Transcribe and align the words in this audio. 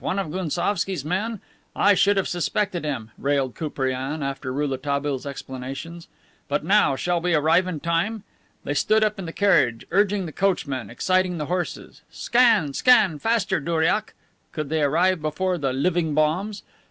One 0.03 0.17
of 0.17 0.31
Gounsovski's 0.31 1.05
men! 1.05 1.41
I 1.75 1.93
should 1.93 2.17
have 2.17 2.27
suspected 2.27 2.83
him," 2.83 3.11
railed 3.19 3.53
Koupriane 3.53 4.23
after 4.23 4.51
Rouletabille's 4.51 5.27
explanations. 5.27 6.07
"But 6.47 6.63
now, 6.63 6.95
shall 6.95 7.21
we 7.21 7.35
arrive 7.35 7.67
in 7.67 7.79
time?" 7.81 8.23
They 8.63 8.73
stood 8.73 9.03
up 9.03 9.19
in 9.19 9.25
the 9.27 9.31
carriage, 9.31 9.85
urging 9.91 10.25
the 10.25 10.31
coachman, 10.31 10.89
exciting 10.89 11.37
the 11.37 11.45
horses: 11.45 12.01
"Scan! 12.09 12.73
Scan! 12.73 13.19
Faster, 13.19 13.59
douriak!" 13.61 14.15
Could 14.51 14.69
they 14.69 14.81
arrive 14.81 15.21
before 15.21 15.59
the 15.59 15.71
"living 15.71 16.15
bombs"? 16.15 16.63